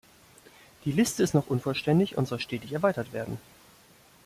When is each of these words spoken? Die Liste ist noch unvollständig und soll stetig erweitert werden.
Die 0.83 0.91
Liste 0.93 1.21
ist 1.21 1.35
noch 1.35 1.45
unvollständig 1.51 2.17
und 2.17 2.27
soll 2.27 2.39
stetig 2.39 2.73
erweitert 2.73 3.13
werden. 3.13 3.37